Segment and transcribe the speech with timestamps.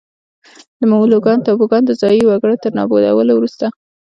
[0.79, 3.65] د مولوکان ټاپوګان د ځايي وګړو تر نابودولو وروسته.